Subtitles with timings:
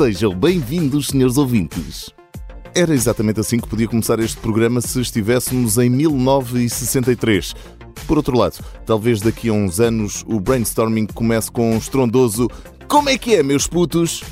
[0.00, 2.08] Sejam bem-vindos, senhores ouvintes.
[2.74, 7.54] Era exatamente assim que podia começar este programa se estivéssemos em 1963.
[8.06, 12.48] Por outro lado, talvez daqui a uns anos o brainstorming comece com um estrondoso
[12.88, 14.24] Como é que é, meus putos?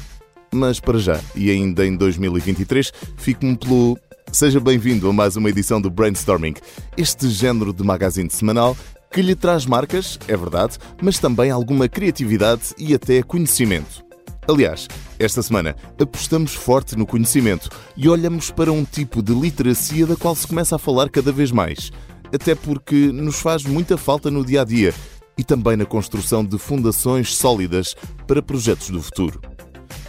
[0.51, 3.99] Mas para já, e ainda em 2023, fico-me pelo
[4.33, 6.55] Seja bem-vindo a mais uma edição do Brainstorming,
[6.97, 8.75] este género de magazine semanal
[9.13, 14.08] que lhe traz marcas, é verdade, mas também alguma criatividade e até conhecimento.
[14.49, 14.89] Aliás,
[15.19, 20.35] esta semana apostamos forte no conhecimento e olhamos para um tipo de literacia da qual
[20.35, 21.93] se começa a falar cada vez mais,
[22.35, 24.95] até porque nos faz muita falta no dia a dia
[25.37, 27.95] e também na construção de fundações sólidas
[28.27, 29.39] para projetos do futuro.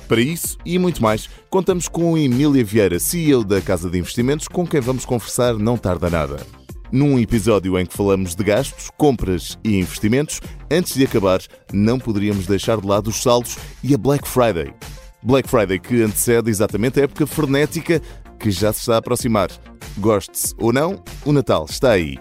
[0.08, 4.66] Para isso e muito mais, contamos com Emília Vieira, CEO da Casa de Investimentos, com
[4.66, 6.48] quem vamos conversar não tarda nada.
[6.92, 11.40] Num episódio em que falamos de gastos, compras e investimentos, antes de acabar,
[11.72, 14.74] não poderíamos deixar de lado os saldos e a Black Friday.
[15.22, 18.02] Black Friday que antecede exatamente a época frenética
[18.40, 19.50] que já se está a aproximar.
[19.98, 22.18] Goste-se ou não, o Natal está aí.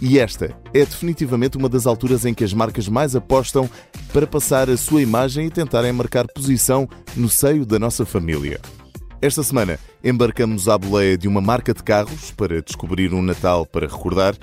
[0.00, 3.68] E esta é definitivamente uma das alturas em que as marcas mais apostam
[4.12, 8.60] para passar a sua imagem e tentarem marcar posição no seio da nossa família.
[9.24, 13.86] Esta semana embarcamos à boleia de uma marca de carros para descobrir um Natal para
[13.86, 14.34] recordar,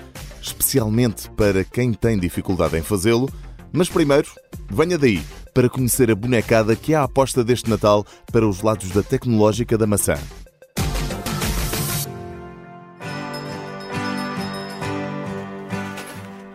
[0.42, 3.30] especialmente para quem tem dificuldade em fazê-lo.
[3.72, 4.26] Mas primeiro,
[4.68, 5.22] venha daí
[5.54, 9.78] para conhecer a bonecada que é a aposta deste Natal para os lados da tecnológica
[9.78, 10.18] da maçã.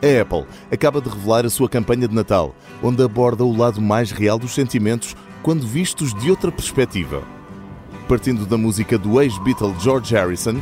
[0.04, 4.12] A Apple acaba de revelar a sua campanha de Natal, onde aborda o lado mais
[4.12, 7.37] real dos sentimentos quando vistos de outra perspectiva.
[8.08, 10.62] Partindo da música do ex-Beatle George Harrison,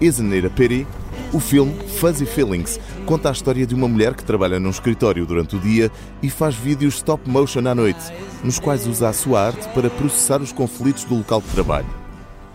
[0.00, 0.86] Isn't It a Pity?
[1.32, 5.56] O filme Fuzzy Feelings conta a história de uma mulher que trabalha num escritório durante
[5.56, 5.90] o dia
[6.22, 8.12] e faz vídeos stop motion à noite,
[8.44, 11.88] nos quais usa a sua arte para processar os conflitos do local de trabalho.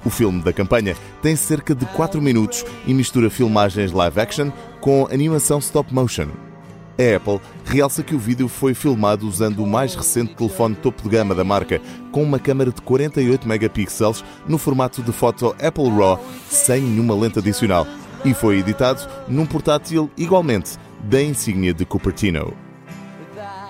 [0.05, 5.07] O filme da campanha tem cerca de 4 minutos e mistura filmagens live action com
[5.11, 6.50] animação stop motion.
[6.99, 11.09] A Apple realça que o vídeo foi filmado usando o mais recente telefone topo de
[11.09, 11.81] gama da marca,
[12.11, 16.19] com uma câmera de 48 megapixels no formato de foto Apple RAW,
[16.49, 17.87] sem nenhuma lente adicional,
[18.25, 22.53] e foi editado num portátil igualmente da insígnia de Cupertino.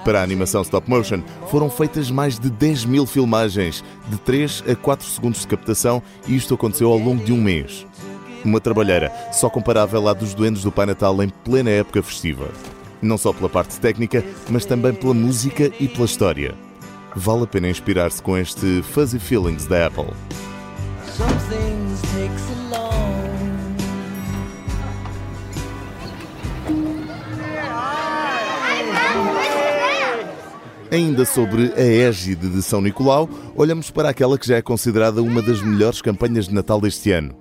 [0.04, 4.76] Para a animação stop motion, foram feitas mais de 10 mil filmagens, de 3 a
[4.76, 7.86] 4 segundos de captação, e isto aconteceu ao longo de um mês.
[8.44, 12.50] Uma trabalheira só comparável à dos doentes do Pai Natal em plena época festiva.
[13.02, 16.54] Não só pela parte técnica, mas também pela música e pela história.
[17.16, 20.14] Vale a pena inspirar-se com este Fuzzy Feelings da Apple.
[30.92, 35.42] Ainda sobre a égide de São Nicolau, olhamos para aquela que já é considerada uma
[35.42, 37.41] das melhores campanhas de Natal deste ano.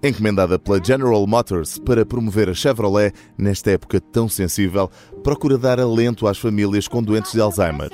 [0.00, 4.88] Encomendada pela General Motors para promover a Chevrolet nesta época tão sensível,
[5.24, 7.90] procura dar alento às famílias com doentes de Alzheimer.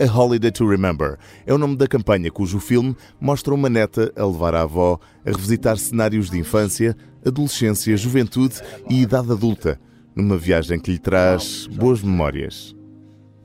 [0.00, 4.24] A Holiday to Remember é o nome da campanha cujo filme mostra uma neta a
[4.24, 6.96] levar a avó a revisitar cenários de infância,
[7.26, 8.54] adolescência, juventude
[8.88, 9.80] e idade adulta,
[10.14, 12.77] numa viagem que lhe traz boas memórias.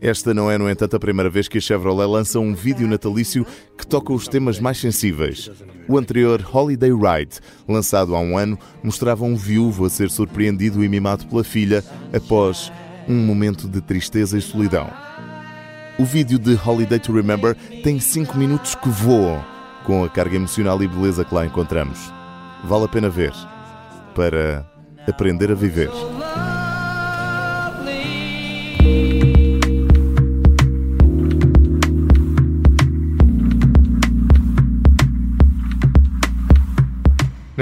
[0.04, 3.48] Esta não é, no entanto, a primeira vez que a Chevrolet lança um vídeo natalício
[3.78, 5.50] que toca os temas mais sensíveis.
[5.88, 10.90] O anterior Holiday Ride, lançado há um ano, mostrava um viúvo a ser surpreendido e
[10.90, 11.82] mimado pela filha
[12.14, 12.70] após
[13.08, 14.92] um momento de tristeza e solidão.
[15.98, 19.42] O vídeo de Holiday to Remember tem 5 minutos que voam,
[19.86, 22.12] com a carga emocional e beleza que lá encontramos.
[22.66, 23.32] Vale a pena ver,
[24.14, 24.70] para
[25.08, 25.92] aprender a viver.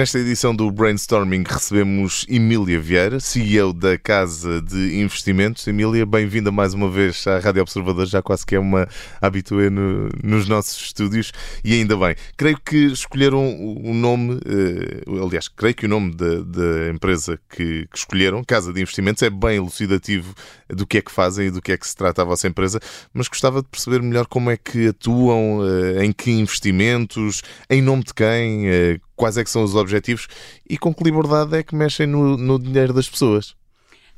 [0.01, 5.67] Nesta edição do Brainstorming recebemos Emília Vieira, CEO da Casa de Investimentos.
[5.67, 8.87] Emília, bem-vinda mais uma vez à Rádio Observador, já quase que é uma
[9.21, 11.31] habituê no, nos nossos estúdios
[11.63, 12.15] e ainda bem.
[12.35, 17.85] Creio que escolheram o nome, eh, aliás, creio que o nome da, da empresa que,
[17.85, 20.33] que, escolheram, Casa de Investimentos, é bem elucidativo
[20.67, 22.79] do que é que fazem e do que é que se trata a vossa empresa,
[23.13, 28.03] mas gostava de perceber melhor como é que atuam, eh, em que investimentos, em nome
[28.03, 30.27] de quem, eh, quais é que são os objetivos
[30.67, 33.55] e com que liberdade é que mexem no, no dinheiro das pessoas.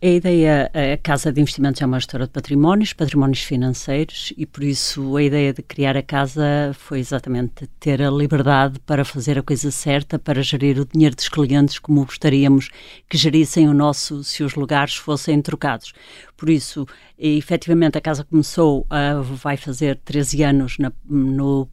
[0.02, 4.64] A ideia, a Casa de Investimentos é uma gestora de patrimónios, patrimónios financeiros, e por
[4.64, 9.44] isso a ideia de criar a casa foi exatamente ter a liberdade para fazer a
[9.44, 12.70] coisa certa, para gerir o dinheiro dos clientes como gostaríamos
[13.10, 15.94] que gerissem o nosso se os lugares fossem trocados.
[16.36, 16.86] Por isso,
[17.18, 21.70] efetivamente, a casa começou, a, vai fazer 13 anos na, no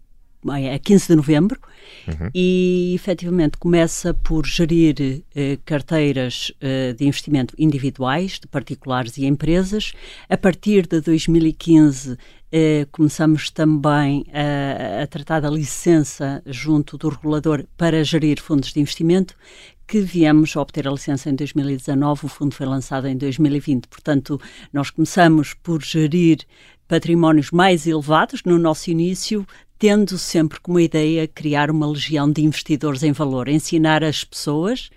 [0.48, 1.60] a 15 de novembro
[2.08, 2.31] uhum.
[2.34, 9.92] e efetivamente começa por gerir eh, carteiras eh, de investimento individuais, de particulares e empresas.
[10.28, 12.16] A partir de 2015
[12.50, 18.81] eh, começamos também a, a tratar da licença junto do regulador para gerir fundos de
[18.81, 19.36] investimento
[19.86, 23.88] que viemos a obter a licença em 2019, o fundo foi lançado em 2020.
[23.88, 24.40] Portanto,
[24.72, 26.46] nós começamos por gerir
[26.90, 29.46] patrimónios mais elevados no nosso início,
[29.78, 34.90] tendo sempre como ideia criar uma legião de investidores em valor, ensinar as pessoas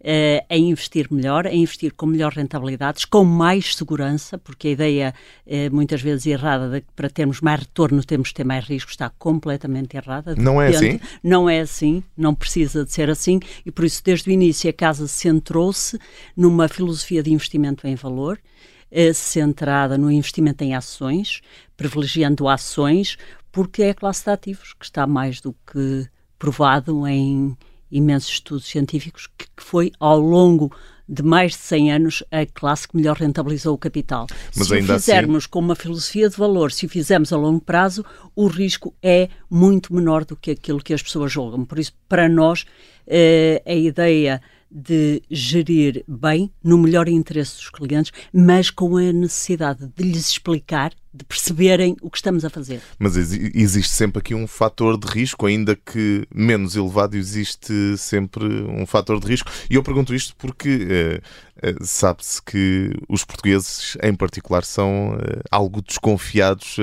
[0.00, 5.14] uh, a investir melhor, a investir com melhores rentabilidades, com mais segurança, porque a ideia
[5.46, 8.90] é muitas vezes errada de que para termos mais retorno temos de ter mais risco
[8.90, 10.34] está completamente errada.
[10.36, 10.98] Não é assim?
[11.22, 14.72] Não é assim, não precisa de ser assim e por isso desde o início a
[14.72, 15.98] casa centrou-se
[16.34, 18.73] numa filosofia de investimento em valor, uh,
[19.14, 21.40] centrada no investimento em ações,
[21.76, 23.16] privilegiando ações,
[23.50, 26.08] porque é a classe de ativos que está mais do que
[26.38, 27.56] provado em
[27.90, 30.72] imensos estudos científicos que, que foi ao longo
[31.08, 34.26] de mais de 100 anos a classe que melhor rentabilizou o capital.
[34.56, 35.50] Mas se o assim- fizermos assim...
[35.50, 38.04] com uma filosofia de valor, se o fizermos a longo prazo,
[38.34, 41.64] o risco é muito menor do que aquilo que as pessoas julgam.
[41.64, 42.64] Por isso, para nós,
[43.06, 44.40] eh, a ideia
[44.74, 50.92] de gerir bem, no melhor interesse dos clientes, mas com a necessidade de lhes explicar
[51.14, 52.80] de perceberem o que estamos a fazer.
[52.98, 58.84] Mas existe sempre aqui um fator de risco, ainda que menos elevado, existe sempre um
[58.84, 59.48] fator de risco.
[59.70, 61.20] E eu pergunto isto porque eh,
[61.62, 66.78] eh, sabe-se que os portugueses, em particular, são eh, algo desconfiados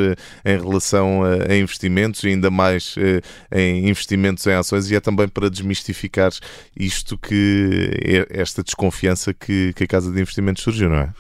[0.46, 2.96] em relação a investimentos, e ainda mais
[3.52, 6.32] em investimentos em ações, e é também para desmistificar
[6.78, 11.14] isto que é esta desconfiança que, que a Casa de Investimentos surgiu, não é?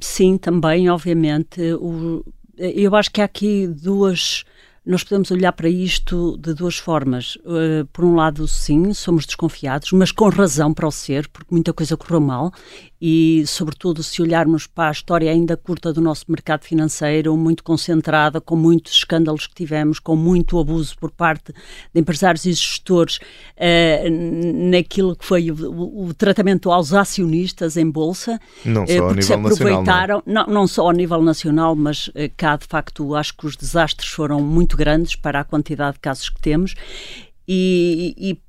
[0.00, 1.60] Sim, também, obviamente.
[1.74, 2.17] O,
[2.58, 4.44] eu acho que há aqui duas.
[4.84, 7.36] Nós podemos olhar para isto de duas formas.
[7.36, 11.74] Uh, por um lado, sim, somos desconfiados, mas com razão para o ser, porque muita
[11.74, 12.52] coisa correu mal
[13.00, 18.40] e, sobretudo, se olharmos para a história ainda curta do nosso mercado financeiro, muito concentrada,
[18.40, 21.52] com muitos escândalos que tivemos, com muito abuso por parte
[21.94, 23.18] de empresários e gestores
[23.56, 28.40] uh, naquilo que foi o, o, tratamento aos acionistas em bolsa.
[28.64, 29.84] Não só uh, a nível nacional.
[30.08, 33.56] Não, não, não, só a nível nacional, mas uh, cá, de facto, acho que os
[33.56, 36.74] desastres foram muito grandes para a quantidade de casos que temos.
[37.46, 38.47] E, e,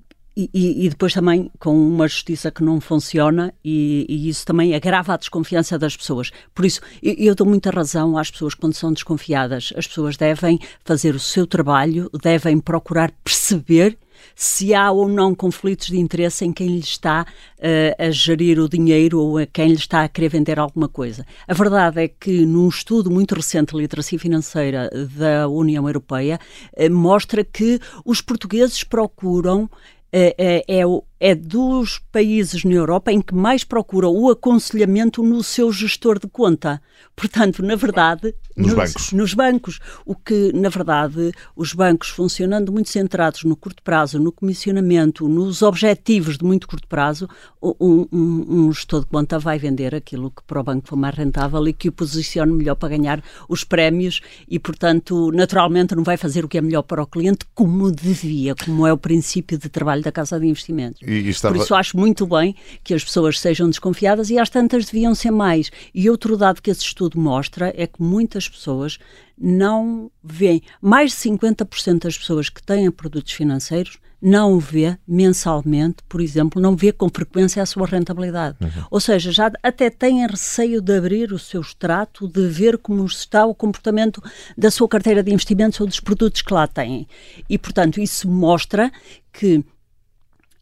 [0.54, 5.14] e, e, depois também com uma justiça que não funciona e, e, isso também agrava
[5.14, 6.32] a desconfiança das pessoas.
[6.54, 9.74] Por isso, eu, eu, dou muita razão às pessoas quando são desconfiadas.
[9.76, 13.98] As pessoas devem fazer o seu trabalho, devem procurar perceber
[14.36, 17.26] se há ou não conflitos de interesse em quem lhe está
[17.58, 21.26] uh, a gerir o dinheiro ou a quem lhe está a querer vender alguma coisa.
[21.48, 26.40] A verdade é que num estudo muito recente de literacia financeira da União Europeia
[26.78, 29.70] uh, mostra que os portugueses procuram
[30.12, 30.84] é, é, é,
[31.20, 36.28] é, dos países na Europa em que mais procura o aconselhamento no seu gestor de
[36.28, 36.82] conta.
[37.16, 39.12] Portanto, na verdade, nos, nos, bancos.
[39.12, 39.80] Nos bancos.
[40.06, 45.62] O que, na verdade, os bancos funcionando muito centrados no curto prazo, no comissionamento, nos
[45.62, 47.28] objetivos de muito curto prazo,
[47.62, 51.16] um, um, um gestor de conta vai vender aquilo que para o banco for mais
[51.16, 56.18] rentável e que o posicione melhor para ganhar os prémios e, portanto, naturalmente não vai
[56.18, 59.68] fazer o que é melhor para o cliente como devia, como é o princípio de
[59.70, 61.02] trabalho da Casa de Investimentos.
[61.10, 61.56] E estava...
[61.56, 65.32] Por isso acho muito bem que as pessoas sejam desconfiadas e às tantas deviam ser
[65.32, 65.72] mais.
[65.94, 69.00] E outro dado que esse estudo mostra é que muitas pessoas
[69.38, 76.20] não veem, mais de 50% das pessoas que têm produtos financeiros não vê mensalmente, por
[76.20, 78.58] exemplo, não vê com frequência a sua rentabilidade.
[78.60, 78.84] Uhum.
[78.92, 83.46] Ou seja, já até têm receio de abrir o seu extrato, de ver como está
[83.46, 84.22] o comportamento
[84.58, 87.08] da sua carteira de investimentos ou dos produtos que lá têm.
[87.50, 88.92] E, portanto, isso mostra
[89.32, 89.64] que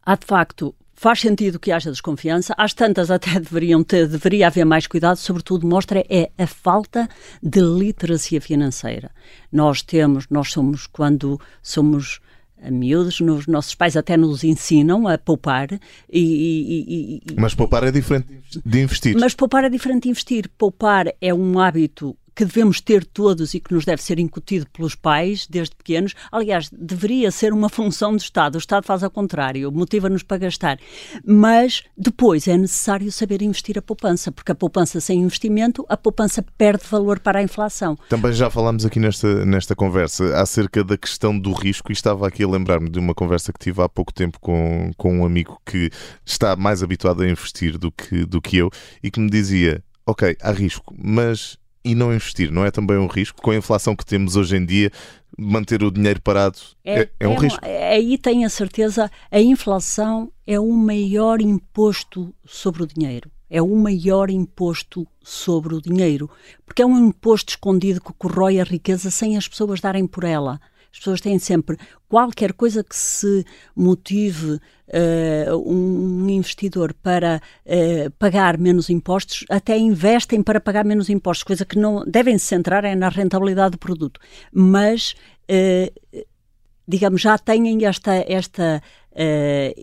[0.08, 2.54] há de facto faz sentido que haja desconfiança.
[2.56, 7.06] Às tantas até deveriam ter, deveria haver mais cuidado, sobretudo mostra é a falta
[7.42, 9.10] de literacia financeira.
[9.52, 12.20] Nós temos, nós somos quando somos
[12.60, 15.78] a miúdos, nos nossos pais até nos ensinam a poupar e,
[16.10, 19.16] e, e, Mas poupar é diferente de investir.
[19.16, 20.50] Mas poupar é diferente de investir.
[20.56, 24.94] Poupar é um hábito que devemos ter todos e que nos deve ser incutido pelos
[24.94, 26.14] pais desde pequenos.
[26.30, 28.54] Aliás, deveria ser uma função do Estado.
[28.54, 30.78] O Estado faz ao contrário, motiva-nos para gastar.
[31.26, 36.40] Mas depois é necessário saber investir a poupança, porque a poupança sem investimento, a poupança
[36.56, 37.98] perde valor para a inflação.
[38.08, 42.44] Também já falámos aqui nesta, nesta conversa acerca da questão do risco e estava aqui
[42.44, 45.90] a lembrar-me de uma conversa que tive há pouco tempo com, com um amigo que
[46.24, 48.70] está mais habituado a investir do que, do que eu
[49.02, 53.06] e que me dizia: Ok, há risco, mas e não investir, não é também um
[53.06, 53.40] risco?
[53.40, 54.90] Com a inflação que temos hoje em dia,
[55.38, 57.60] manter o dinheiro parado é, é, é um é, risco.
[57.64, 63.30] Aí tenho a certeza, a inflação é o maior imposto sobre o dinheiro.
[63.50, 66.28] É o maior imposto sobre o dinheiro,
[66.66, 70.60] porque é um imposto escondido que corrói a riqueza sem as pessoas darem por ela.
[70.92, 71.76] As pessoas têm sempre
[72.08, 73.44] qualquer coisa que se
[73.76, 81.44] motive uh, um investidor para uh, pagar menos impostos, até investem para pagar menos impostos,
[81.44, 84.20] coisa que não devem se centrar é na rentabilidade do produto.
[84.52, 85.14] Mas,
[85.50, 86.24] uh,
[86.86, 88.82] digamos, já têm esta, esta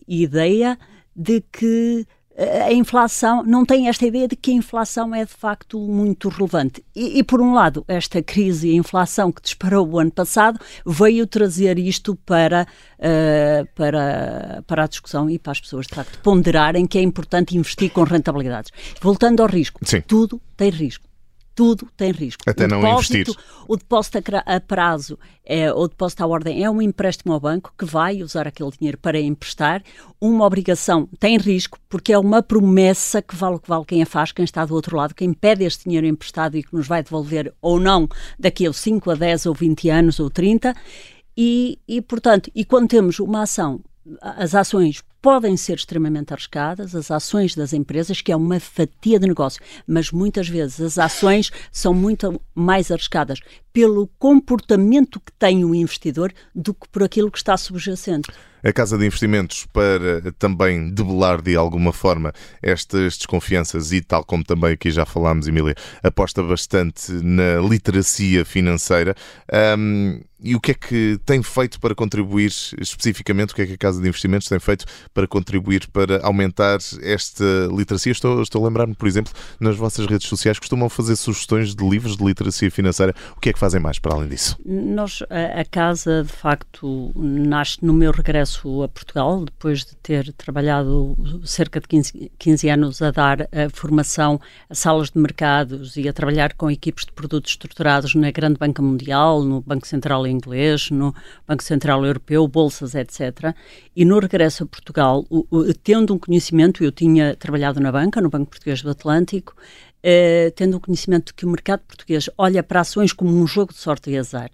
[0.07, 0.77] ideia
[1.13, 5.79] de que a inflação, não tem esta ideia de que a inflação é de facto
[5.79, 6.83] muito relevante.
[6.93, 10.59] E, e, por um lado, esta crise e a inflação que disparou o ano passado
[10.85, 12.67] veio trazer isto para,
[12.99, 17.57] uh, para, para a discussão e para as pessoas de facto ponderarem que é importante
[17.57, 18.71] investir com rentabilidades.
[19.01, 20.01] Voltando ao risco, Sim.
[20.01, 21.04] tudo tem risco
[21.55, 22.43] tudo tem risco.
[22.45, 23.43] Até o não depósito, investir.
[23.67, 27.85] O depósito a prazo, é, o depósito à ordem, é um empréstimo ao banco que
[27.85, 29.81] vai usar aquele dinheiro para emprestar.
[30.19, 34.05] Uma obrigação tem risco, porque é uma promessa que vale o que vale quem a
[34.05, 37.01] faz, quem está do outro lado, quem pede este dinheiro emprestado e que nos vai
[37.01, 38.07] devolver ou não
[38.37, 40.75] daqui a 5, a 10 ou 20 anos ou 30.
[41.37, 43.81] E, e, portanto, e quando temos uma ação,
[44.21, 49.27] as ações podem ser extremamente arriscadas, as ações das empresas, que é uma fatia de
[49.27, 53.39] negócio, mas muitas vezes as ações são muito mais arriscadas
[53.75, 58.31] pelo comportamento que tem o investidor do que por aquilo que está subjacente
[58.65, 64.43] a Casa de Investimentos para também debelar de alguma forma estas desconfianças e, tal como
[64.43, 69.15] também aqui já falámos, Emília, aposta bastante na literacia financeira.
[69.77, 73.73] Um, e o que é que tem feito para contribuir, especificamente, o que é que
[73.73, 78.11] a Casa de Investimentos tem feito para contribuir para aumentar esta literacia?
[78.11, 82.17] Estou, estou a lembrar-me, por exemplo, nas vossas redes sociais costumam fazer sugestões de livros
[82.17, 83.13] de literacia financeira.
[83.37, 84.55] O que é que fazem mais para além disso?
[84.63, 90.31] Nós, a, a Casa, de facto, nasce no meu regresso a Portugal, depois de ter
[90.33, 96.07] trabalhado cerca de 15, 15 anos a dar a formação a salas de mercados e
[96.07, 100.91] a trabalhar com equipes de produtos estruturados na grande banca mundial, no Banco Central inglês,
[100.91, 101.13] no
[101.47, 103.55] Banco Central Europeu, bolsas, etc.
[103.95, 108.21] E no regresso a Portugal, o, o, tendo um conhecimento, eu tinha trabalhado na banca,
[108.21, 109.55] no Banco Português do Atlântico,
[110.07, 113.73] eh, tendo o conhecimento de que o mercado português olha para ações como um jogo
[113.73, 114.51] de sorte e azar.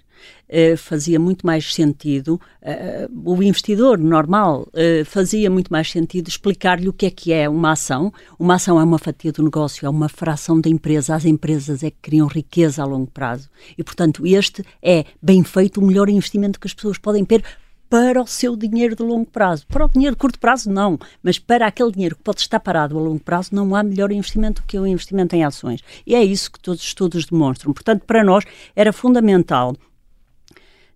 [0.48, 4.67] Uh, fazia muito mais sentido, uh, o investidor normal
[5.05, 8.13] fazia muito mais sentido explicar-lhe o que é que é uma ação.
[8.39, 11.15] Uma ação é uma fatia do negócio, é uma fração da empresa.
[11.15, 13.50] As empresas é que criam riqueza a longo prazo.
[13.77, 17.43] E, portanto, este é, bem feito, o melhor investimento que as pessoas podem ter
[17.91, 19.67] para o seu dinheiro de longo prazo.
[19.67, 20.98] Para o dinheiro de curto prazo, não.
[21.21, 24.63] Mas para aquele dinheiro que pode estar parado a longo prazo, não há melhor investimento
[24.65, 25.81] que o investimento em ações.
[26.07, 27.74] E é isso que todos os estudos demonstram.
[27.74, 28.45] Portanto, para nós
[28.77, 29.75] era fundamental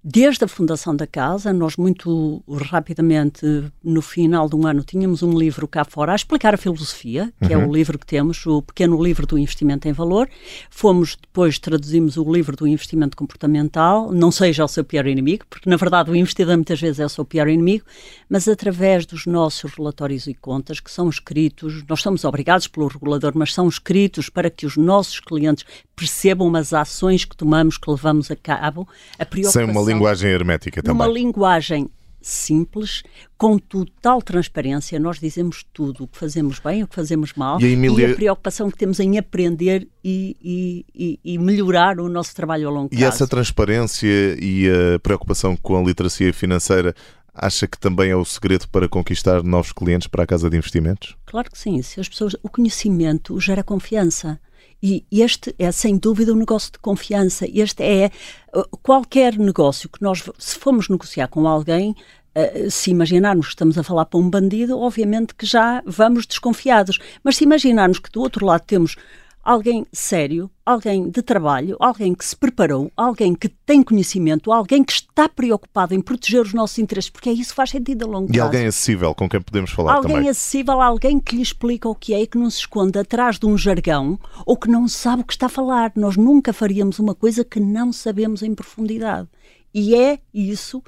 [0.08, 3.44] Desde a fundação da casa, nós muito rapidamente,
[3.84, 7.48] no final de um ano, tínhamos um livro cá fora a explicar a filosofia, que
[7.48, 7.62] uhum.
[7.62, 7.74] é o uhum.
[7.74, 10.30] livro que temos, o pequeno livro do investimento em valor.
[10.70, 15.68] Fomos, depois, traduzimos o livro do investimento comportamental, não seja o seu pior inimigo, porque
[15.68, 17.84] na verdade o investidor muitas vezes é o seu pior inimigo,
[18.30, 23.32] mas através dos nossos relatórios e contas, que são escritos, nós somos obrigados pelo regulador,
[23.34, 28.30] mas são escritos para que os nossos clientes percebam as ações que tomamos, que levamos
[28.30, 30.96] a cabo, a preocupação linguagem hermética também.
[30.96, 31.90] Uma linguagem
[32.22, 33.04] simples,
[33.38, 37.66] com total transparência, nós dizemos tudo, o que fazemos bem, o que fazemos mal, e
[37.66, 38.08] a, Emília...
[38.08, 42.74] e a preocupação que temos em aprender e, e, e, melhorar o nosso trabalho ao
[42.74, 43.04] longo prazo.
[43.04, 46.96] E essa transparência e a preocupação com a literacia financeira
[47.38, 51.18] Acha que também é o segredo para conquistar novos clientes para a casa de investimentos?
[51.26, 51.82] Claro que sim.
[51.82, 54.40] Se as pessoas, o conhecimento gera confiança.
[54.88, 57.48] E este é, sem dúvida, um negócio de confiança.
[57.52, 58.12] Este é
[58.56, 61.96] uh, qualquer negócio que nós, se formos negociar com alguém,
[62.38, 67.00] Uh, se imaginarmos que estamos a falar para um bandido, obviamente que já vamos desconfiados.
[67.24, 68.98] Mas se imaginarmos que do outro lado temos
[69.46, 74.92] alguém sério, alguém de trabalho, alguém que se preparou, alguém que tem conhecimento, alguém que
[74.92, 78.28] está preocupado em proteger os nossos interesses, porque é isso que faz sentido a longo
[78.28, 78.40] prazo.
[78.40, 80.18] E alguém acessível com quem podemos falar alguém também.
[80.18, 83.38] Alguém acessível, alguém que lhe explica o que é e que não se esconde atrás
[83.38, 85.92] de um jargão ou que não sabe o que está a falar.
[85.96, 89.30] Nós nunca faríamos uma coisa que não sabemos em profundidade.
[89.72, 90.82] E é isso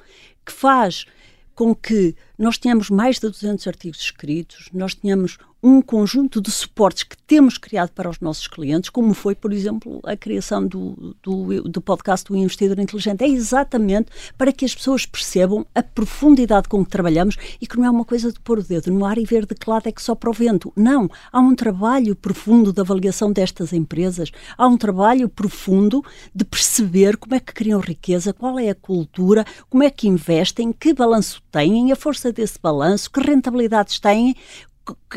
[0.44, 1.06] que faz
[1.54, 7.02] com que nós tenhamos mais de 200 artigos escritos, nós tenhamos um conjunto de suportes
[7.02, 11.62] que temos criado para os nossos clientes, como foi, por exemplo, a criação do, do,
[11.62, 13.24] do podcast do Investidor Inteligente.
[13.24, 17.84] É exatamente para que as pessoas percebam a profundidade com que trabalhamos e que não
[17.84, 19.92] é uma coisa de pôr o dedo no ar e ver de que lado é
[19.92, 20.72] que sopra o vento.
[20.76, 21.10] Não.
[21.32, 27.34] Há um trabalho profundo de avaliação destas empresas, há um trabalho profundo de perceber como
[27.34, 31.90] é que criam riqueza, qual é a cultura, como é que investem, que balanço têm,
[31.90, 34.36] a força desse balanço, que rentabilidades têm,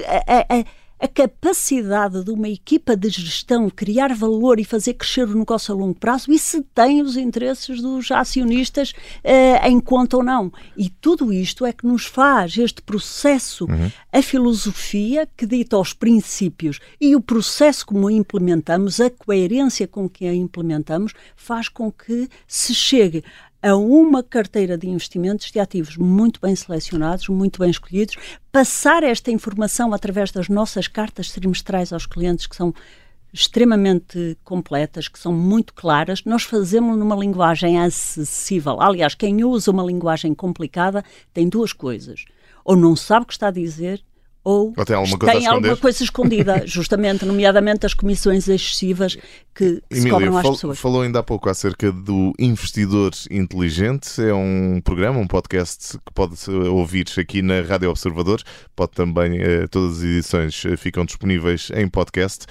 [0.05, 0.63] a, a,
[0.99, 5.77] a, capacidade de uma equipa de gestão criar valor e fazer crescer o negócio a
[5.77, 10.51] longo prazo e se tem os interesses dos acionistas uh, em conta ou não.
[10.77, 13.91] E tudo isto é que nos faz este processo, uhum.
[14.11, 20.07] a filosofia que dita os princípios e o processo como a implementamos, a coerência com
[20.07, 23.23] que a implementamos, faz com que se chegue
[23.61, 28.15] a uma carteira de investimentos de ativos muito bem selecionados, muito bem escolhidos,
[28.51, 32.73] passar esta informação através das nossas cartas trimestrais aos clientes, que são
[33.33, 38.81] extremamente completas, que são muito claras, nós fazemos numa linguagem acessível.
[38.81, 41.03] Aliás, quem usa uma linguagem complicada
[41.33, 42.25] tem duas coisas.
[42.65, 44.03] Ou não sabe o que está a dizer,
[44.43, 49.15] ou, ou tem alguma coisa, tem alguma coisa escondida, justamente, nomeadamente as comissões excessivas
[49.53, 50.79] que Emília, se cobram às fal pessoas.
[50.79, 56.35] Falou ainda há pouco acerca do Investidor Inteligente, é um programa, um podcast que pode
[56.49, 58.41] ouvir aqui na Rádio Observador,
[58.75, 62.45] pode também, eh, todas as edições eh, ficam disponíveis em podcast.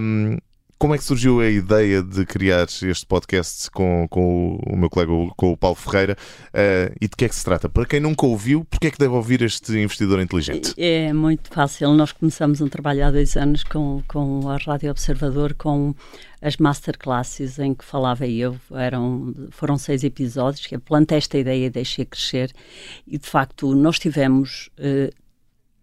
[0.00, 0.38] Um,
[0.78, 5.12] como é que surgiu a ideia de criar este podcast com, com o meu colega,
[5.36, 6.16] com o Paulo Ferreira,
[6.48, 7.68] uh, e de que é que se trata?
[7.68, 10.74] Para quem nunca ouviu, porquê é que deve ouvir este investidor inteligente?
[10.76, 11.92] É muito fácil.
[11.92, 15.94] Nós começamos um trabalho há dois anos com, com a Rádio Observador, com
[16.42, 18.56] as masterclasses em que falava eu.
[18.70, 22.52] Eram, foram seis episódios, que plantei esta ideia e deixei crescer.
[23.06, 24.68] E, de facto, nós tivemos...
[24.78, 25.25] Uh,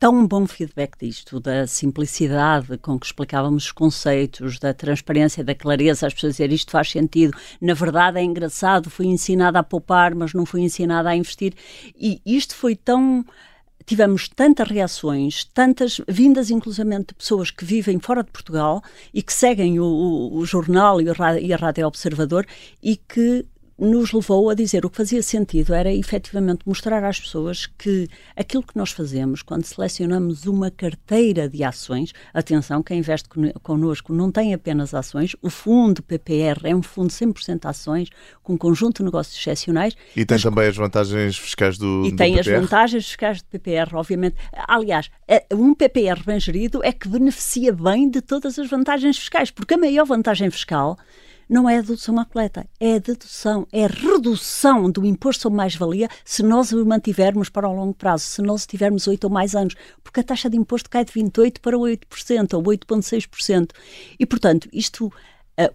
[0.03, 6.05] tão bom feedback disto, da simplicidade com que explicávamos os conceitos, da transparência, da clareza,
[6.05, 10.33] as pessoas dizer isto faz sentido, na verdade é engraçado, fui ensinada a poupar, mas
[10.33, 11.53] não fui ensinada a investir.
[11.95, 13.25] E isto foi tão
[13.85, 18.81] tivemos tantas reações, tantas vindas, inclusivamente, de pessoas que vivem fora de Portugal
[19.13, 22.45] e que seguem o, o, o jornal e, o, e a Rádio Observador
[22.81, 23.45] e que
[23.83, 28.63] nos levou a dizer o que fazia sentido era efetivamente mostrar às pessoas que aquilo
[28.63, 33.27] que nós fazemos quando selecionamos uma carteira de ações, atenção, quem investe
[33.61, 38.09] connosco não tem apenas ações, o fundo PPR é um fundo 100% ações,
[38.41, 39.95] com um conjunto de negócios excepcionais.
[40.15, 42.55] E tem também as vantagens fiscais do E do tem PPR?
[42.55, 44.35] as vantagens fiscais do PPR, obviamente.
[44.67, 49.51] Aliás, é, um PPR bem gerido é que beneficia bem de todas as vantagens fiscais,
[49.51, 50.97] porque a maior vantagem fiscal
[51.49, 55.57] não é a dedução à coleta, é a dedução, é a redução do imposto sobre
[55.57, 59.55] mais-valia se nós o mantivermos para o longo prazo, se nós tivermos 8 ou mais
[59.55, 63.71] anos, porque a taxa de imposto cai de 28% para 8% ou 8,6%.
[64.19, 65.11] E, portanto, isto, uh,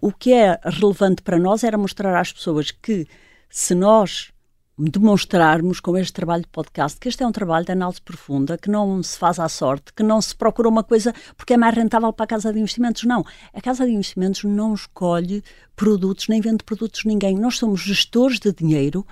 [0.01, 3.07] o que é relevante para nós era mostrar às pessoas que
[3.51, 4.33] se nós
[4.79, 8.71] demonstrarmos com este trabalho de podcast que este é um trabalho de análise profunda, que
[8.71, 12.13] não se faz à sorte, que não se procura uma coisa porque é mais rentável
[12.13, 13.03] para a Casa de Investimentos.
[13.05, 13.25] Não.
[13.53, 15.43] A Casa de Investimentos não escolhe
[15.75, 17.37] produtos, nem vende produtos de ninguém.
[17.37, 19.05] Nós somos gestores de dinheiro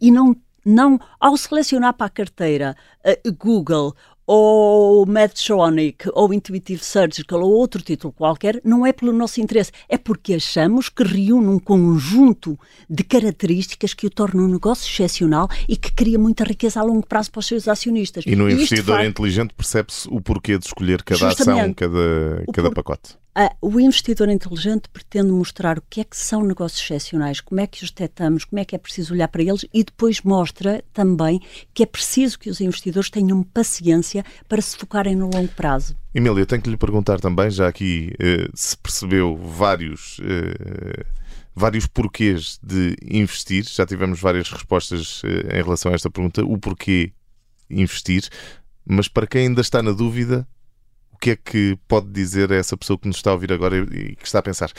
[0.00, 3.94] e não não ao selecionar para a carteira uh, Google
[4.26, 9.98] ou Medtronic, ou Intuitive Surgical, ou outro título qualquer, não é pelo nosso interesse, é
[9.98, 15.76] porque achamos que reúne um conjunto de características que o tornam um negócio excepcional e
[15.76, 18.24] que cria muita riqueza a longo prazo para os seus acionistas.
[18.26, 19.08] E no investidor faz...
[19.08, 23.21] inteligente percebe-se o porquê de escolher cada ação, cada, cada pacote.
[23.34, 27.66] Uh, o investidor inteligente pretende mostrar o que é que são negócios excepcionais, como é
[27.66, 31.40] que os detectamos, como é que é preciso olhar para eles e depois mostra também
[31.72, 35.96] que é preciso que os investidores tenham paciência para se focarem no longo prazo.
[36.14, 40.20] Emília, tenho que lhe perguntar também, já aqui eh, se percebeu vários.
[40.22, 41.04] Eh,
[41.54, 46.58] vários porquês de investir, já tivemos várias respostas eh, em relação a esta pergunta, o
[46.58, 47.12] porquê
[47.70, 48.28] investir,
[48.84, 50.46] mas para quem ainda está na dúvida,
[51.22, 54.16] que é que pode dizer a essa pessoa que nos está a ouvir agora e
[54.16, 54.72] que está a pensar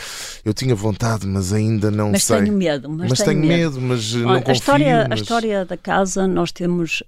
[0.44, 2.42] eu tinha vontade, mas ainda não mas sei.
[2.42, 3.80] Tenho medo, mas, mas tenho, tenho medo.
[3.80, 4.54] mas não a confio.
[4.54, 5.20] História, mas...
[5.20, 7.02] A história da casa, nós temos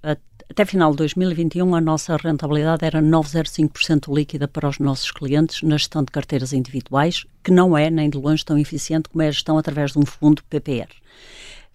[0.48, 5.76] até final de 2021 a nossa rentabilidade era 9,05% líquida para os nossos clientes na
[5.76, 9.32] gestão de carteiras individuais, que não é nem de longe tão eficiente como é a
[9.32, 10.88] gestão através de um fundo PPR.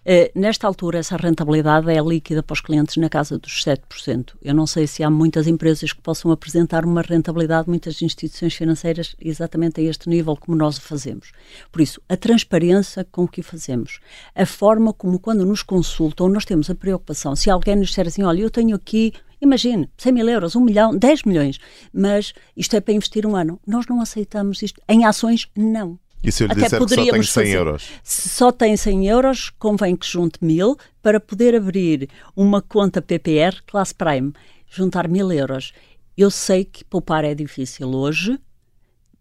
[0.04, 4.34] Uh, nesta altura, essa rentabilidade é líquida para os clientes na casa dos 7%.
[4.42, 9.14] Eu não sei se há muitas empresas que possam apresentar uma rentabilidade, muitas instituições financeiras,
[9.20, 11.30] exatamente a este nível como nós o fazemos.
[11.70, 14.00] Por isso, a transparência com que o fazemos,
[14.34, 17.36] a forma como, quando nos consultam, nós temos a preocupação.
[17.36, 19.12] Se alguém nos disser assim, olha, eu tenho aqui
[19.42, 21.58] Imagine, 100 mil euros, 1 milhão, 10 milhões.
[21.92, 23.60] Mas isto é para investir um ano.
[23.66, 24.80] Nós não aceitamos isto.
[24.88, 25.98] Em ações, não.
[26.22, 27.56] E se eu lhe Até disser que só tem 100 fazer.
[27.56, 27.88] euros?
[28.02, 33.60] Se só tem 100 euros, convém que junte mil para poder abrir uma conta PPR
[33.66, 34.32] classe Prime.
[34.70, 35.72] Juntar mil euros.
[36.16, 38.38] Eu sei que poupar é difícil hoje,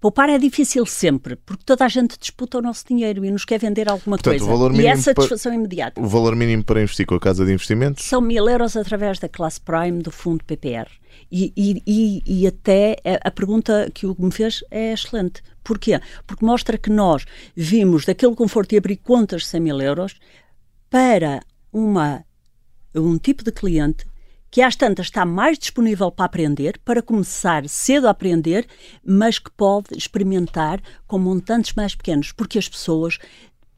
[0.01, 3.59] Poupar é difícil sempre, porque toda a gente disputa o nosso dinheiro e nos quer
[3.59, 4.45] vender alguma Portanto, coisa.
[4.45, 6.01] O valor mínimo e é satisfação imediata.
[6.01, 8.03] O valor mínimo para investir com a Casa de Investimentos?
[8.03, 10.89] São mil euros através da classe Prime do fundo PPR.
[11.31, 15.41] E, e, e, até a pergunta que o me fez é excelente.
[15.63, 16.01] Porquê?
[16.27, 20.19] Porque mostra que nós vimos daquele conforto de abrir contas de 100 mil euros
[20.89, 21.41] para
[21.71, 22.25] uma,
[22.93, 24.05] um tipo de cliente
[24.51, 28.67] que às tantas está mais disponível para aprender, para começar cedo a aprender,
[29.01, 33.17] mas que pode experimentar com montantes mais pequenos, porque as pessoas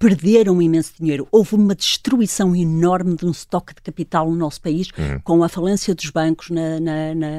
[0.03, 1.25] perderam imenso dinheiro.
[1.31, 5.19] Houve uma destruição enorme de um estoque de capital no nosso país, uhum.
[5.23, 7.29] com a falência dos bancos na, na, na,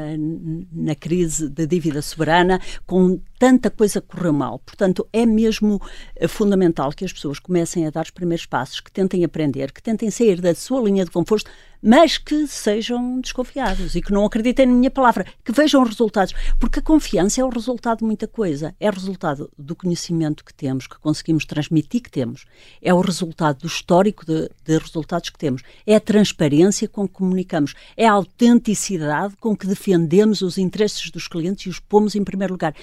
[0.72, 4.58] na, crise da dívida soberana, com tanta coisa correu mal.
[4.60, 5.78] Portanto, é mesmo
[6.16, 9.82] eh, fundamental que as pessoas comecem a dar os primeiros passos, que tentem aprender, que
[9.82, 11.50] tentem sair da sua linha de conforto
[11.86, 16.78] mas que sejam desconfiados e que não acreditem na minha palavra, que vejam resultados, porque
[16.78, 20.86] a confiança é o resultado de muita coisa, é o resultado do conhecimento que temos,
[20.86, 22.46] que conseguimos transmitir que temos,
[22.80, 27.12] é o resultado do histórico de, de resultados que temos, é a transparência com que
[27.12, 32.24] comunicamos, é a autenticidade com que defendemos os interesses dos clientes e os pomos em
[32.24, 32.74] primeiro lugar.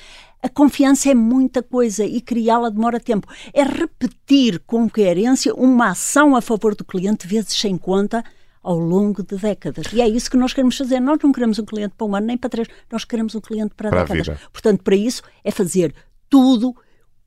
[0.42, 3.28] A confiança é muita coisa e criá-la demora tempo.
[3.54, 8.24] É repetir com coerência uma ação a favor do cliente, vezes sem conta,
[8.64, 9.86] ao longo de décadas.
[9.94, 11.00] E é isso que nós queremos fazer.
[11.00, 13.76] Nós não queremos um cliente para um ano nem para três, nós queremos um cliente
[13.76, 14.40] para, para décadas.
[14.52, 15.94] Portanto, para isso é fazer
[16.30, 16.76] tudo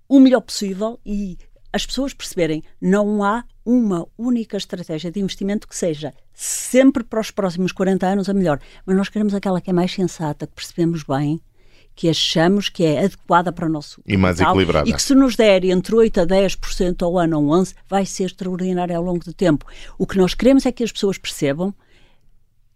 [0.09, 1.39] o melhor possível e
[1.73, 7.31] as pessoas perceberem não há uma única estratégia de investimento que seja sempre para os
[7.31, 11.03] próximos 40 anos a melhor, mas nós queremos aquela que é mais sensata, que percebemos
[11.03, 11.41] bem
[11.95, 14.89] que achamos que é adequada para o nosso e mais capital, equilibrada.
[14.89, 18.25] E que se nos der entre 8 a 10% ao ano ou 11, vai ser
[18.25, 19.67] extraordinário ao longo do tempo.
[19.99, 21.75] O que nós queremos é que as pessoas percebam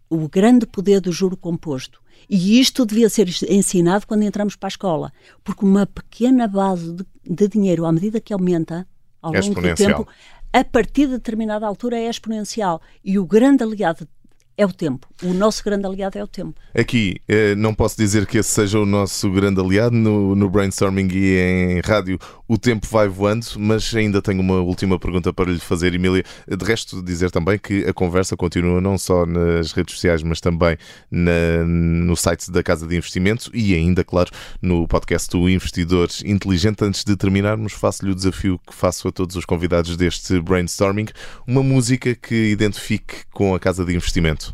[0.09, 2.01] o grande poder do juro composto.
[2.29, 5.13] E isto devia ser ensinado quando entramos para a escola,
[5.45, 8.87] porque uma pequena base de, de dinheiro, à medida que aumenta
[9.21, 10.07] ao é longo do tempo,
[10.53, 12.81] a partir de determinada altura é exponencial.
[13.05, 14.09] E o grande aliado
[14.59, 15.07] é o tempo.
[15.23, 16.55] O nosso grande aliado é o tempo.
[16.75, 21.09] Aqui, eh, não posso dizer que esse seja o nosso grande aliado no, no brainstorming
[21.13, 22.19] e em rádio.
[22.49, 26.25] O tempo vai voando, mas ainda tenho uma última pergunta para lhe fazer, Emília.
[26.49, 30.77] De resto, dizer também que a conversa continua não só nas redes sociais, mas também
[31.09, 36.83] na, no site da Casa de Investimentos e ainda, claro, no podcast do Investidor Inteligente.
[36.83, 41.07] Antes de terminarmos, faço-lhe o desafio que faço a todos os convidados deste brainstorming:
[41.47, 44.48] uma música que identifique com a Casa de Investimento.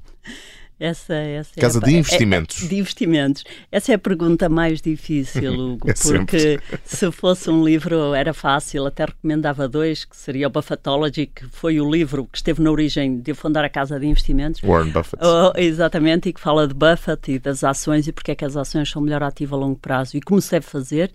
[0.78, 2.64] Essa, essa é Casa é, de investimentos.
[2.64, 3.44] É, de investimentos.
[3.70, 8.84] Essa é a pergunta mais difícil, Hugo, é porque se fosse um livro era fácil,
[8.86, 13.20] até recomendava dois, que seria o Buffettology, que foi o livro que esteve na origem
[13.20, 14.60] de fundar a Casa de Investimentos.
[14.62, 15.24] Warren Buffett.
[15.24, 18.56] Oh, exatamente, e que fala de Buffett e das ações e porque é que as
[18.56, 21.12] ações são melhor ativo a longo prazo e como se deve fazer.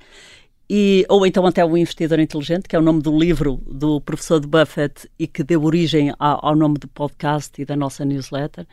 [0.71, 4.39] E, ou então até o Investidor Inteligente, que é o nome do livro do professor
[4.39, 8.67] de Buffett e que deu origem ao, ao nome do podcast e da nossa newsletter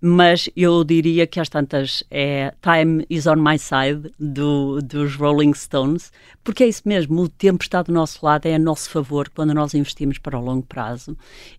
[0.00, 5.52] mas eu diria que às tantas é Time is on my side do, dos Rolling
[5.52, 6.10] Stones,
[6.42, 9.52] porque é isso mesmo, o tempo está do nosso lado, é a nosso favor quando
[9.52, 11.16] nós investimos para o longo prazo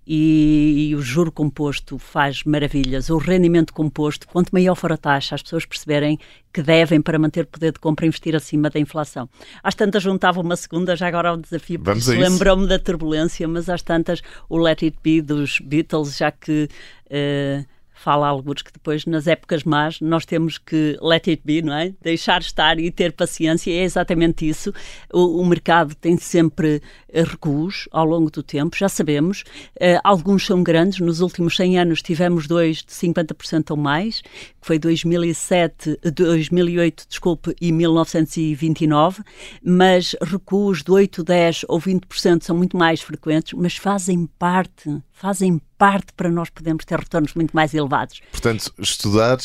[0.08, 5.36] e, e o juro composto faz maravilhas, o rendimento composto, quanto maior for a taxa,
[5.36, 6.18] as pessoas perceberem
[6.52, 9.30] que devem para manter o poder de compra investir acima da inflação.
[9.64, 13.82] Às tantas juntava uma segunda, já agora um desafio, porque lembrou-me da turbulência, mas às
[13.82, 16.68] tantas o Let It Be dos Beatles, já que
[17.06, 17.66] uh,
[18.02, 21.94] fala alguns que depois, nas épocas más, nós temos que let it be, não é?
[22.02, 24.74] Deixar estar e ter paciência, é exatamente isso.
[25.14, 29.42] O, o mercado tem sempre eh, recuos ao longo do tempo, já sabemos.
[29.76, 34.68] Uh, alguns são grandes, nos últimos 100 anos tivemos dois de 50% ou mais, que
[34.68, 39.24] foi 2007, 2008, desculpe, e 1929,
[39.64, 45.62] mas recuos de 8, 10 ou 20% são muito mais frequentes, mas fazem parte, fazem
[45.78, 48.22] parte para nós podermos ter retornos muito mais elevados.
[48.32, 49.38] Portanto, estudar,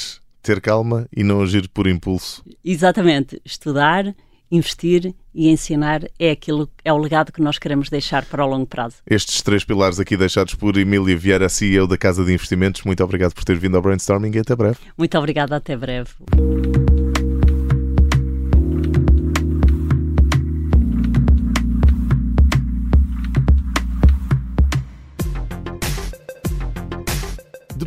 [0.42, 2.42] ter calma e não agir por impulso.
[2.64, 4.14] Exatamente, estudar,
[4.50, 8.66] investir e ensinar é aquilo é o legado que nós queremos deixar para o longo
[8.66, 8.96] prazo.
[9.06, 13.34] Estes três pilares aqui deixados por Emília Vieira, CEO da Casa de Investimentos, muito obrigado
[13.34, 14.78] por ter vindo ao Brainstorming e até breve.
[14.96, 16.10] Muito obrigada, até breve.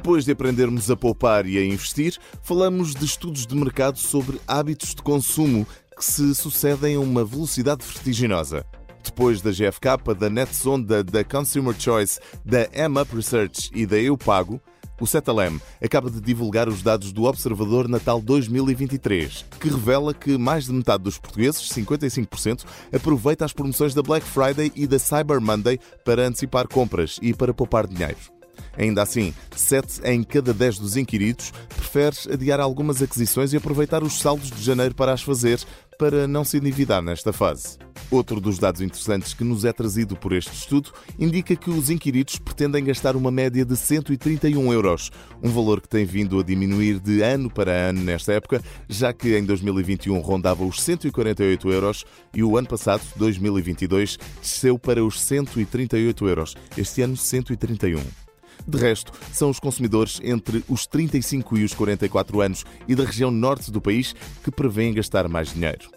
[0.09, 4.95] Depois de aprendermos a poupar e a investir, falamos de estudos de mercado sobre hábitos
[4.95, 8.65] de consumo que se sucedem a uma velocidade vertiginosa.
[9.03, 14.59] Depois da GFK, da NetZonda, da Consumer Choice, da M-Up Research e da Eu Pago,
[14.99, 20.65] o Cetalem acaba de divulgar os dados do Observador Natal 2023, que revela que mais
[20.65, 25.79] de metade dos portugueses, 55%, aproveita as promoções da Black Friday e da Cyber Monday
[26.03, 28.38] para antecipar compras e para poupar dinheiro.
[28.77, 34.19] Ainda assim, 7 em cada 10 dos inquiridos prefere adiar algumas aquisições e aproveitar os
[34.19, 35.59] saldos de janeiro para as fazer,
[35.97, 37.77] para não se endividar nesta fase.
[38.11, 42.39] Outro dos dados interessantes que nos é trazido por este estudo indica que os inquiridos
[42.39, 45.11] pretendem gastar uma média de 131 euros,
[45.43, 49.37] um valor que tem vindo a diminuir de ano para ano nesta época, já que
[49.37, 56.27] em 2021 rondava os 148 euros e o ano passado, 2022, desceu para os 138
[56.27, 56.55] euros.
[56.77, 58.28] Este ano, 131.
[58.67, 63.31] De resto, são os consumidores entre os 35 e os 44 anos e da região
[63.31, 65.89] norte do país que prevêem gastar mais dinheiro.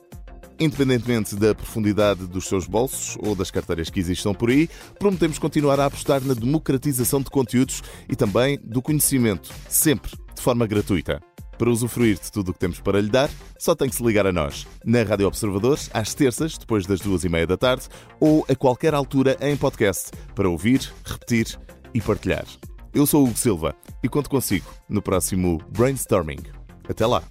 [0.58, 5.80] Independentemente da profundidade dos seus bolsos ou das carteiras que existam por aí, prometemos continuar
[5.80, 11.20] a apostar na democratização de conteúdos e também do conhecimento, sempre de forma gratuita.
[11.58, 14.26] Para usufruir de tudo o que temos para lhe dar, só tem que se ligar
[14.26, 18.44] a nós, na Rádio Observadores, às terças, depois das duas e meia da tarde, ou
[18.48, 21.58] a qualquer altura em podcast, para ouvir, repetir
[21.94, 22.46] e partilhar.
[22.94, 26.42] Eu sou o Hugo Silva e conto consigo no próximo Brainstorming.
[26.88, 27.22] Até lá!